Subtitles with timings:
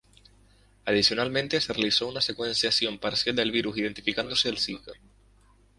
[0.85, 4.93] Adicionalmente se realizó una secuenciación parcial del virus identificándose el zika.